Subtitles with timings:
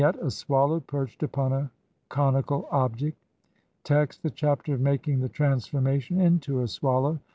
[0.01, 1.69] ]Vignette: A swallow perched upon a
[2.09, 3.19] conical object.
[3.83, 7.19] Text: (1) The Chapter of making the transformation INTO A SWALLOW.